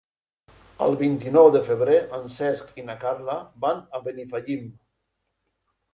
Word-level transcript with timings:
El 0.85 0.95
vint-i-nou 1.01 1.49
de 1.57 1.61
febrer 1.67 1.99
en 2.19 2.25
Cesc 2.37 2.71
i 2.81 2.85
na 2.89 2.97
Carla 3.05 3.35
van 3.67 3.87
a 3.99 4.03
Benifallim. 4.09 4.65